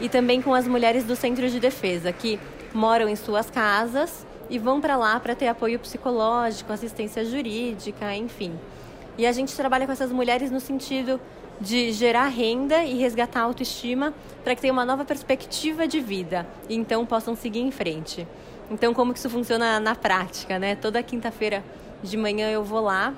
E 0.00 0.08
também 0.08 0.40
com 0.40 0.54
as 0.54 0.66
mulheres 0.66 1.04
do 1.04 1.14
centro 1.14 1.48
de 1.48 1.60
defesa 1.60 2.10
que 2.12 2.40
moram 2.72 3.08
em 3.08 3.16
suas 3.16 3.50
casas 3.50 4.26
e 4.48 4.58
vão 4.58 4.80
para 4.80 4.96
lá 4.96 5.20
para 5.20 5.34
ter 5.34 5.46
apoio 5.46 5.78
psicológico, 5.78 6.72
assistência 6.72 7.24
jurídica, 7.24 8.14
enfim. 8.16 8.58
E 9.20 9.26
a 9.26 9.32
gente 9.32 9.54
trabalha 9.54 9.84
com 9.84 9.92
essas 9.92 10.10
mulheres 10.10 10.50
no 10.50 10.58
sentido 10.58 11.20
de 11.60 11.92
gerar 11.92 12.28
renda 12.28 12.82
e 12.84 12.96
resgatar 12.96 13.40
a 13.40 13.42
autoestima 13.42 14.14
para 14.42 14.54
que 14.54 14.62
tenham 14.62 14.72
uma 14.72 14.86
nova 14.86 15.04
perspectiva 15.04 15.86
de 15.86 16.00
vida 16.00 16.46
e 16.70 16.74
então 16.74 17.04
possam 17.04 17.36
seguir 17.36 17.60
em 17.60 17.70
frente. 17.70 18.26
Então, 18.70 18.94
como 18.94 19.12
que 19.12 19.18
isso 19.18 19.28
funciona 19.28 19.78
na 19.78 19.94
prática, 19.94 20.58
né? 20.58 20.74
Toda 20.74 21.02
quinta-feira 21.02 21.62
de 22.02 22.16
manhã 22.16 22.48
eu 22.48 22.64
vou 22.64 22.80
lá, 22.80 23.12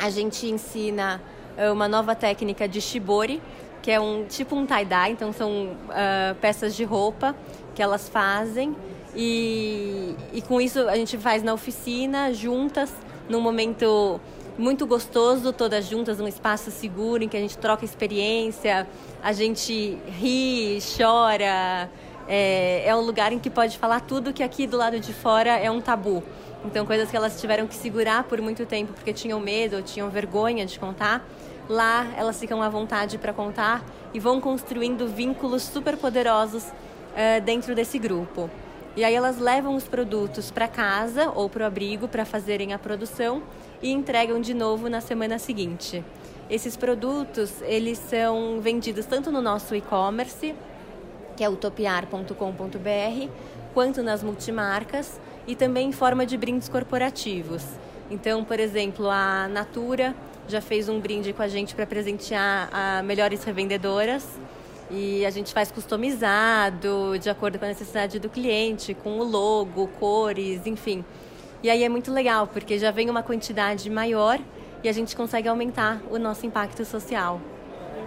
a 0.00 0.08
gente 0.10 0.46
ensina 0.46 1.20
eh, 1.56 1.72
uma 1.72 1.88
nova 1.88 2.14
técnica 2.14 2.68
de 2.68 2.80
shibori, 2.80 3.42
que 3.82 3.90
é 3.90 3.98
um 3.98 4.26
tipo 4.26 4.54
um 4.54 4.64
tie-dye, 4.64 5.10
então 5.10 5.32
são 5.32 5.70
uh, 5.72 6.36
peças 6.40 6.76
de 6.76 6.84
roupa 6.84 7.34
que 7.74 7.82
elas 7.82 8.08
fazem 8.08 8.76
e, 9.16 10.14
e 10.32 10.40
com 10.40 10.60
isso 10.60 10.88
a 10.88 10.94
gente 10.94 11.18
faz 11.18 11.42
na 11.42 11.52
oficina, 11.52 12.32
juntas, 12.32 12.94
num 13.28 13.40
momento 13.40 14.20
muito 14.60 14.86
gostoso, 14.86 15.52
todas 15.52 15.86
juntas, 15.86 16.18
num 16.18 16.28
espaço 16.28 16.70
seguro 16.70 17.24
em 17.24 17.28
que 17.28 17.36
a 17.36 17.40
gente 17.40 17.56
troca 17.56 17.84
experiência, 17.84 18.86
a 19.22 19.32
gente 19.32 19.98
ri, 20.06 20.78
chora. 20.96 21.90
É, 22.28 22.84
é 22.86 22.94
um 22.94 23.00
lugar 23.00 23.32
em 23.32 23.38
que 23.40 23.50
pode 23.50 23.76
falar 23.76 24.00
tudo 24.00 24.32
que 24.32 24.42
aqui 24.42 24.66
do 24.66 24.76
lado 24.76 25.00
de 25.00 25.12
fora 25.12 25.50
é 25.58 25.68
um 25.70 25.80
tabu. 25.80 26.22
Então, 26.64 26.84
coisas 26.84 27.10
que 27.10 27.16
elas 27.16 27.40
tiveram 27.40 27.66
que 27.66 27.74
segurar 27.74 28.24
por 28.24 28.40
muito 28.40 28.66
tempo 28.66 28.92
porque 28.92 29.12
tinham 29.12 29.40
medo 29.40 29.76
ou 29.76 29.82
tinham 29.82 30.08
vergonha 30.10 30.66
de 30.66 30.78
contar. 30.78 31.26
Lá, 31.68 32.06
elas 32.16 32.38
ficam 32.38 32.62
à 32.62 32.68
vontade 32.68 33.16
para 33.16 33.32
contar 33.32 33.82
e 34.12 34.20
vão 34.20 34.40
construindo 34.40 35.08
vínculos 35.08 35.62
super 35.62 35.96
poderosos 35.96 36.64
uh, 36.64 37.40
dentro 37.44 37.74
desse 37.74 37.98
grupo. 37.98 38.50
E 38.96 39.04
aí 39.04 39.14
elas 39.14 39.38
levam 39.38 39.74
os 39.74 39.84
produtos 39.84 40.50
para 40.50 40.68
casa 40.68 41.32
ou 41.34 41.48
para 41.48 41.62
o 41.62 41.66
abrigo 41.66 42.08
para 42.08 42.24
fazerem 42.24 42.74
a 42.74 42.78
produção 42.78 43.42
e 43.82 43.90
entregam 43.90 44.40
de 44.40 44.54
novo 44.54 44.88
na 44.88 45.00
semana 45.00 45.38
seguinte. 45.38 46.04
Esses 46.48 46.76
produtos, 46.76 47.62
eles 47.62 47.98
são 47.98 48.60
vendidos 48.60 49.06
tanto 49.06 49.30
no 49.30 49.40
nosso 49.40 49.74
e-commerce, 49.74 50.54
que 51.36 51.44
é 51.44 51.48
utopiar.com.br, 51.48 53.28
quanto 53.72 54.02
nas 54.02 54.22
multimarcas 54.22 55.20
e 55.46 55.54
também 55.54 55.88
em 55.88 55.92
forma 55.92 56.26
de 56.26 56.36
brindes 56.36 56.68
corporativos. 56.68 57.64
Então, 58.10 58.44
por 58.44 58.58
exemplo, 58.58 59.08
a 59.08 59.48
Natura 59.48 60.14
já 60.48 60.60
fez 60.60 60.88
um 60.88 60.98
brinde 60.98 61.32
com 61.32 61.42
a 61.42 61.48
gente 61.48 61.74
para 61.74 61.86
presentear 61.86 62.68
a 62.72 63.02
melhores 63.02 63.44
revendedoras 63.44 64.26
e 64.90 65.24
a 65.24 65.30
gente 65.30 65.52
faz 65.54 65.70
customizado, 65.70 67.16
de 67.20 67.30
acordo 67.30 67.58
com 67.58 67.64
a 67.64 67.68
necessidade 67.68 68.18
do 68.18 68.28
cliente, 68.28 68.92
com 68.92 69.20
o 69.20 69.24
logo, 69.24 69.86
cores, 70.00 70.66
enfim. 70.66 71.04
E 71.62 71.68
aí 71.68 71.84
é 71.84 71.88
muito 71.88 72.10
legal, 72.12 72.46
porque 72.46 72.78
já 72.78 72.90
vem 72.90 73.10
uma 73.10 73.22
quantidade 73.22 73.88
maior 73.90 74.38
e 74.82 74.88
a 74.88 74.92
gente 74.92 75.14
consegue 75.14 75.46
aumentar 75.48 76.00
o 76.10 76.18
nosso 76.18 76.46
impacto 76.46 76.84
social. 76.84 77.40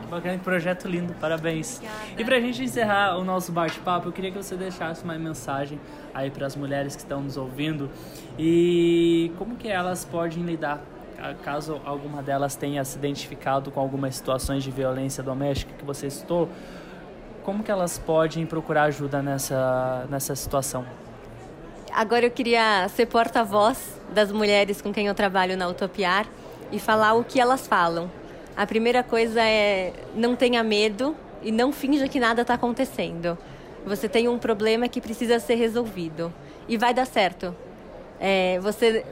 Que 0.02 0.08
bacana, 0.08 0.38
que 0.38 0.44
projeto 0.44 0.88
lindo, 0.88 1.14
parabéns. 1.14 1.78
Obrigada. 1.78 2.22
E 2.22 2.26
para 2.26 2.38
a 2.38 2.40
gente 2.40 2.64
encerrar 2.64 3.18
o 3.18 3.24
nosso 3.24 3.52
bate-papo, 3.52 4.08
eu 4.08 4.12
queria 4.12 4.32
que 4.32 4.38
você 4.38 4.56
deixasse 4.56 5.04
uma 5.04 5.18
mensagem 5.20 5.80
aí 6.14 6.32
para 6.32 6.48
as 6.48 6.56
mulheres 6.56 6.96
que 6.96 7.02
estão 7.04 7.22
nos 7.22 7.38
ouvindo 7.38 7.90
e 8.38 9.32
como 9.38 9.56
que 9.56 9.68
elas 9.68 10.04
podem 10.04 10.44
lidar 10.44 10.82
caso 11.42 11.80
alguma 11.86 12.22
delas 12.22 12.56
tenha 12.56 12.84
se 12.84 12.98
identificado 12.98 13.72
com 13.72 13.80
algumas 13.80 14.16
situações 14.16 14.64
de 14.64 14.70
violência 14.70 15.24
doméstica 15.24 15.74
que 15.78 15.86
você 15.86 16.10
citou, 16.10 16.50
como 17.44 17.64
que 17.64 17.72
elas 17.72 17.98
podem 17.98 18.46
procurar 18.46 18.84
ajuda 18.84 19.22
nessa, 19.22 20.06
nessa 20.10 20.36
situação? 20.36 20.86
Agora 21.96 22.26
eu 22.26 22.32
queria 22.32 22.88
ser 22.90 23.06
porta-voz 23.06 24.00
das 24.10 24.32
mulheres 24.32 24.82
com 24.82 24.92
quem 24.92 25.06
eu 25.06 25.14
trabalho 25.14 25.56
na 25.56 25.68
Utopiar 25.68 26.26
e 26.72 26.80
falar 26.80 27.14
o 27.14 27.24
que 27.24 27.40
elas 27.40 27.68
falam. 27.68 28.10
A 28.58 28.66
primeira 28.66 29.04
coisa 29.04 29.40
é 29.44 29.94
não 30.16 30.36
tenha 30.36 30.64
medo 30.64 31.16
e 31.44 31.52
não 31.52 31.72
finja 31.72 32.08
que 32.08 32.20
nada 32.20 32.42
está 32.42 32.56
acontecendo. 32.56 33.38
Você 33.86 34.10
tem 34.10 34.28
um 34.28 34.40
problema 34.40 34.88
que 34.88 35.00
precisa 35.00 35.40
ser 35.40 35.54
resolvido 35.54 36.34
e 36.68 36.78
vai 36.78 36.96
dar 36.96 37.06
certo. 37.06 37.56
É, 38.20 38.60
você 38.60 39.06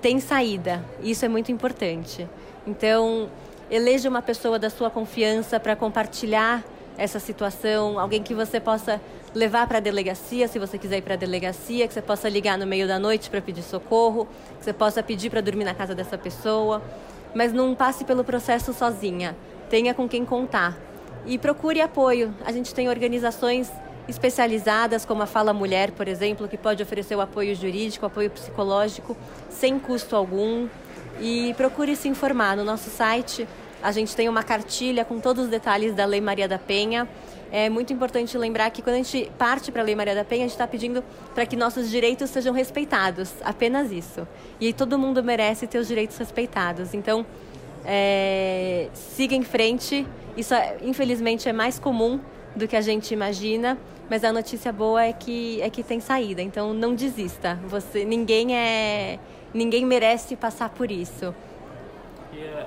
tem 0.00 0.20
saída. 0.20 0.84
Isso 1.02 1.24
é 1.24 1.28
muito 1.28 1.50
importante. 1.50 2.28
Então, 2.64 3.28
eleja 3.68 4.08
uma 4.08 4.22
pessoa 4.22 4.60
da 4.60 4.70
sua 4.70 4.90
confiança 4.90 5.58
para 5.58 5.74
compartilhar 5.74 6.62
essa 6.96 7.18
situação, 7.18 7.98
alguém 7.98 8.22
que 8.22 8.32
você 8.32 8.60
possa 8.60 9.00
levar 9.36 9.66
para 9.66 9.76
a 9.76 9.80
delegacia, 9.80 10.48
se 10.48 10.58
você 10.58 10.78
quiser 10.78 10.96
ir 10.96 11.02
para 11.02 11.12
a 11.12 11.16
delegacia, 11.16 11.86
que 11.86 11.92
você 11.92 12.00
possa 12.00 12.26
ligar 12.26 12.56
no 12.56 12.66
meio 12.66 12.88
da 12.88 12.98
noite 12.98 13.28
para 13.28 13.42
pedir 13.42 13.62
socorro, 13.62 14.26
que 14.58 14.64
você 14.64 14.72
possa 14.72 15.02
pedir 15.02 15.28
para 15.28 15.42
dormir 15.42 15.64
na 15.64 15.74
casa 15.74 15.94
dessa 15.94 16.16
pessoa, 16.16 16.82
mas 17.34 17.52
não 17.52 17.74
passe 17.74 18.02
pelo 18.02 18.24
processo 18.24 18.72
sozinha. 18.72 19.36
Tenha 19.68 19.92
com 19.92 20.08
quem 20.08 20.24
contar 20.24 20.74
e 21.26 21.36
procure 21.36 21.82
apoio. 21.82 22.34
A 22.46 22.50
gente 22.50 22.72
tem 22.74 22.88
organizações 22.88 23.70
especializadas, 24.08 25.04
como 25.04 25.22
a 25.22 25.26
Fala 25.26 25.52
Mulher, 25.52 25.90
por 25.90 26.08
exemplo, 26.08 26.48
que 26.48 26.56
pode 26.56 26.82
oferecer 26.82 27.14
o 27.14 27.20
apoio 27.20 27.54
jurídico, 27.54 28.06
o 28.06 28.08
apoio 28.08 28.30
psicológico, 28.30 29.14
sem 29.50 29.78
custo 29.78 30.16
algum. 30.16 30.66
E 31.20 31.52
procure 31.58 31.94
se 31.94 32.08
informar. 32.08 32.56
No 32.56 32.64
nosso 32.64 32.88
site, 32.88 33.46
a 33.82 33.92
gente 33.92 34.16
tem 34.16 34.30
uma 34.30 34.42
cartilha 34.42 35.04
com 35.04 35.20
todos 35.20 35.44
os 35.44 35.50
detalhes 35.50 35.94
da 35.94 36.06
Lei 36.06 36.22
Maria 36.22 36.48
da 36.48 36.58
Penha. 36.58 37.06
É 37.50 37.68
muito 37.68 37.92
importante 37.92 38.36
lembrar 38.36 38.70
que 38.70 38.82
quando 38.82 38.94
a 38.94 38.98
gente 38.98 39.30
parte 39.38 39.70
para 39.70 39.82
a 39.82 39.84
Lei 39.84 39.94
Maria 39.94 40.14
da 40.14 40.24
Penha, 40.24 40.44
a 40.44 40.48
gente 40.48 40.52
está 40.52 40.66
pedindo 40.66 41.02
para 41.34 41.46
que 41.46 41.56
nossos 41.56 41.90
direitos 41.90 42.30
sejam 42.30 42.52
respeitados, 42.52 43.32
apenas 43.44 43.92
isso. 43.92 44.26
E 44.60 44.72
todo 44.72 44.98
mundo 44.98 45.22
merece 45.22 45.66
ter 45.66 45.78
os 45.78 45.86
direitos 45.86 46.16
respeitados. 46.16 46.92
Então, 46.92 47.24
é, 47.84 48.88
siga 48.92 49.34
em 49.34 49.42
frente. 49.42 50.06
Isso, 50.36 50.54
infelizmente, 50.82 51.48
é 51.48 51.52
mais 51.52 51.78
comum 51.78 52.20
do 52.54 52.66
que 52.66 52.76
a 52.76 52.80
gente 52.80 53.12
imagina. 53.14 53.78
Mas 54.08 54.22
a 54.22 54.32
notícia 54.32 54.72
boa 54.72 55.04
é 55.04 55.12
que 55.12 55.60
é 55.60 55.68
que 55.68 55.82
tem 55.82 55.98
saída, 55.98 56.40
então 56.40 56.72
não 56.72 56.94
desista. 56.94 57.58
Você, 57.66 58.04
ninguém 58.04 58.56
é, 58.56 59.18
ninguém 59.52 59.84
merece 59.84 60.36
passar 60.36 60.68
por 60.68 60.90
isso. 60.90 61.34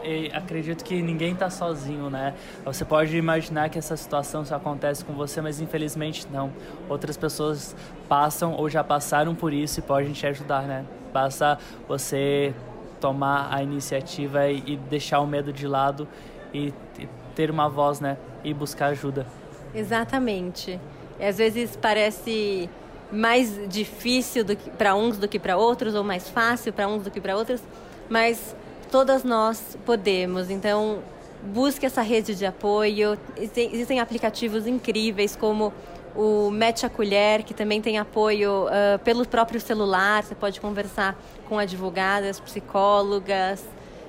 E, 0.04 0.28
e 0.28 0.32
acredito 0.34 0.84
que 0.84 1.02
ninguém 1.02 1.34
está 1.34 1.50
sozinho, 1.50 2.10
né? 2.10 2.34
Você 2.66 2.86
pode 2.86 3.16
imaginar 3.16 3.70
que 3.70 3.78
essa 3.78 3.96
situação 3.96 4.46
só 4.46 4.56
acontece 4.56 5.04
com 5.04 5.14
você, 5.14 5.42
mas 5.42 5.60
infelizmente 5.60 6.28
não. 6.32 6.52
Outras 6.88 7.18
pessoas 7.18 7.76
passam 8.08 8.54
ou 8.54 8.70
já 8.70 8.84
passaram 8.84 9.36
por 9.36 9.54
isso 9.54 9.80
e 9.80 9.84
podem 9.84 10.12
te 10.12 10.26
ajudar, 10.28 10.64
né? 10.64 10.86
Basta 11.14 11.58
você 11.88 12.54
tomar 13.00 13.54
a 13.54 13.64
iniciativa 13.64 14.48
e, 14.48 14.64
e 14.66 14.78
deixar 14.78 15.20
o 15.22 15.28
medo 15.28 15.54
de 15.54 15.68
lado 15.68 16.08
e, 16.54 16.74
e 17.00 17.08
ter 17.36 17.50
uma 17.50 17.70
voz, 17.70 18.00
né? 18.00 18.18
E 18.44 18.54
buscar 18.54 18.88
ajuda. 18.88 19.26
Exatamente. 19.74 20.80
Às 21.20 21.38
vezes 21.38 21.76
parece 21.76 22.70
mais 23.12 23.60
difícil 23.68 24.46
para 24.78 24.96
uns 24.96 25.18
do 25.18 25.28
que 25.28 25.40
para 25.40 25.58
outros, 25.58 25.96
ou 25.96 26.04
mais 26.04 26.30
fácil 26.30 26.72
para 26.72 26.88
uns 26.88 27.04
do 27.04 27.12
que 27.12 27.20
para 27.20 27.36
outros, 27.36 27.62
mas 28.10 28.56
todas 28.92 29.24
nós 29.24 29.78
podemos. 29.86 30.50
Então, 30.50 31.00
busque 31.44 31.86
essa 31.86 32.02
rede 32.02 32.36
de 32.36 32.46
apoio. 32.46 33.18
Existem 33.38 34.00
aplicativos 34.00 34.68
incríveis 34.68 35.36
como 35.36 35.74
o 36.16 36.50
Mete 36.52 36.86
a 36.86 36.90
Colher, 36.90 37.44
que 37.44 37.54
também 37.54 37.82
tem 37.82 37.98
apoio 37.98 38.66
uh, 38.66 39.00
pelo 39.00 39.26
próprio 39.26 39.60
celular. 39.62 40.24
Você 40.24 40.36
pode 40.36 40.60
conversar 40.60 41.18
com 41.48 41.58
advogadas, 41.58 42.40
psicólogas, 42.40 43.64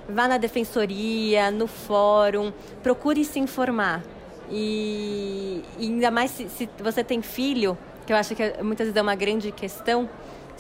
vá 0.09 0.27
na 0.27 0.39
defensoria, 0.39 1.51
no 1.51 1.67
fórum, 1.67 2.53
procure 2.83 3.25
se 3.25 3.39
informar. 3.39 4.03
E, 4.51 5.63
e 5.79 5.87
ainda 5.87 6.11
mais 6.11 6.33
se, 6.33 6.49
se, 6.49 6.69
você 6.83 7.05
tem 7.05 7.23
filho, 7.23 7.79
que 8.05 8.13
eu 8.13 8.17
acho 8.17 8.35
que 8.35 8.55
muitas 8.63 8.87
vezes 8.87 8.97
é 8.97 9.03
uma 9.03 9.15
grande 9.15 9.53
questão, 9.53 10.09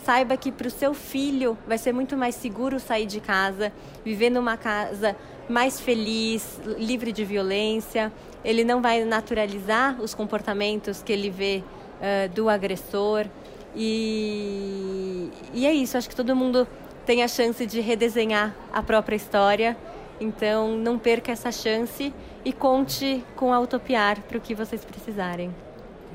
saiba 0.04 0.36
que 0.36 0.50
para 0.50 0.66
o 0.66 0.70
seu 0.70 0.94
filho 0.94 1.56
vai 1.66 1.78
ser 1.78 1.92
muito 1.92 2.16
mais 2.16 2.34
seguro 2.34 2.80
sair 2.80 3.06
de 3.06 3.20
casa, 3.20 3.72
viver 4.04 4.30
numa 4.30 4.56
casa 4.56 5.16
mais 5.48 5.80
feliz, 5.80 6.60
livre 6.78 7.12
de 7.12 7.24
violência. 7.24 8.12
Ele 8.44 8.64
não 8.64 8.80
vai 8.80 9.04
naturalizar 9.04 10.00
os 10.00 10.14
comportamentos 10.14 11.02
que 11.02 11.12
ele 11.12 11.30
vê 11.30 11.62
uh, 11.62 12.28
do 12.34 12.48
agressor. 12.48 13.26
E, 13.74 15.30
e 15.52 15.66
é 15.66 15.72
isso, 15.72 15.96
acho 15.96 16.08
que 16.08 16.16
todo 16.16 16.34
mundo 16.34 16.66
tem 17.06 17.22
a 17.22 17.28
chance 17.28 17.64
de 17.66 17.80
redesenhar 17.80 18.54
a 18.72 18.82
própria 18.82 19.16
história. 19.16 19.76
Então, 20.20 20.76
não 20.76 20.98
perca 20.98 21.32
essa 21.32 21.50
chance 21.50 22.12
e 22.44 22.52
conte 22.52 23.24
com 23.36 23.52
a 23.52 23.60
Utopiar 23.60 24.20
para 24.22 24.38
o 24.38 24.40
que 24.40 24.54
vocês 24.54 24.84
precisarem. 24.84 25.50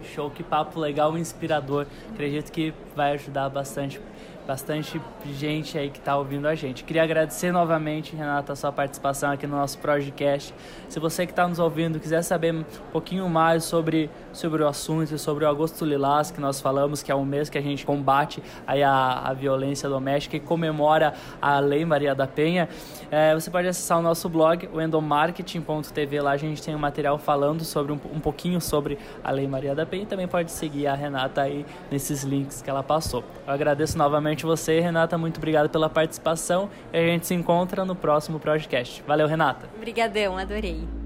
Show, 0.04 0.30
que 0.30 0.44
papo 0.44 0.80
legal, 0.80 1.18
inspirador. 1.18 1.86
Acredito 2.14 2.52
que 2.52 2.74
vai 2.96 3.14
ajudar 3.14 3.50
bastante 3.50 4.00
bastante 4.46 5.02
gente 5.26 5.78
aí 5.78 5.90
que 5.90 5.98
está 5.98 6.16
ouvindo 6.16 6.48
a 6.48 6.56
gente. 6.56 6.84
Queria 6.84 7.04
agradecer 7.04 7.52
novamente, 7.52 8.16
Renata, 8.16 8.54
a 8.54 8.56
sua 8.56 8.72
participação 8.72 9.32
aqui 9.32 9.48
no 9.48 9.58
nosso 9.58 9.80
podcast. 9.80 10.54
Se 10.88 11.00
você 11.00 11.26
que 11.26 11.32
está 11.32 11.48
nos 11.48 11.60
ouvindo 11.60 12.00
quiser 12.00 12.22
saber 12.22 12.54
um 12.54 12.64
pouquinho 12.92 13.28
mais 13.28 13.64
sobre, 13.64 14.10
sobre 14.36 14.64
o 14.64 14.68
assunto, 14.68 15.18
sobre 15.18 15.46
o 15.46 15.50
Agosto 15.50 15.86
Lilás, 15.86 16.32
que 16.32 16.40
nós 16.40 16.62
falamos, 16.62 17.02
que 17.02 17.12
é 17.12 17.16
um 17.16 17.26
mês 17.26 17.50
que 17.50 17.58
a 17.58 17.62
gente 17.62 17.86
combate 17.86 18.42
aí 18.66 18.84
a, 18.84 19.20
a 19.20 19.34
violência 19.34 19.90
doméstica 19.90 20.38
e 20.38 20.40
comemora 20.40 21.14
a 21.42 21.60
Lei 21.60 21.86
Maria 21.86 22.14
da 22.14 22.28
Penha, 22.28 22.70
é, 23.12 23.34
você 23.34 23.50
pode 23.50 23.68
acessar 23.68 24.00
o 24.00 24.02
nosso 24.02 24.28
blog, 24.30 24.70
o 24.74 24.82
endomarketing.tv. 24.82 26.22
Lá 26.22 26.32
a 26.32 26.38
gente 26.38 26.62
tem 26.62 26.76
um 26.76 26.80
material 26.80 27.18
falando 27.18 27.64
sobre 27.64 27.92
um, 27.92 28.00
um 28.14 28.20
pouquinho 28.20 28.60
sobre 28.60 28.98
a 29.24 29.32
Lei 29.32 29.48
Maria 29.48 29.76
da 29.76 29.86
Penha 29.86 30.04
e 30.04 30.06
também 30.06 30.28
pode 30.28 30.52
seguir 30.52 30.88
a 30.88 30.96
Renata 30.96 31.42
aí 31.42 31.66
nesses 31.92 32.24
links 32.24 32.62
que 32.62 32.70
ela 32.70 32.84
passou. 32.84 33.24
Eu 33.48 33.54
agradeço 33.54 33.98
novamente 33.98 34.46
você, 34.46 34.80
Renata. 34.80 35.18
Muito 35.18 35.38
obrigado 35.38 35.70
pela 35.70 35.90
participação 35.90 36.70
e 36.92 36.98
a 36.98 37.06
gente 37.06 37.28
se 37.28 37.34
encontra 37.34 37.86
no 37.86 37.96
próximo 37.96 38.40
podcast. 38.40 39.04
Valeu, 39.08 39.28
Renata. 39.28 39.70
Obrigadão, 39.76 40.38
adorei. 40.38 41.05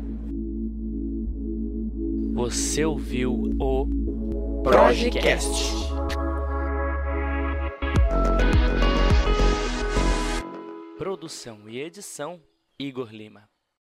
Você 2.40 2.86
ouviu 2.86 3.34
o 3.60 4.62
Projecast. 4.64 5.74
Produção 10.98 11.68
e 11.68 11.82
edição 11.82 12.42
Igor 12.80 13.14
Lima. 13.14 13.50